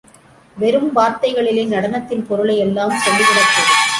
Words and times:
வெறும் 0.57 0.95
வார்த்தைகளிலே 0.95 1.65
நடனத்தின் 1.67 2.25
பொருளை 2.27 2.57
எல்லாம் 2.57 2.97
சொல்லி 2.99 3.23
விடக் 3.23 3.53
கூடும். 3.55 3.89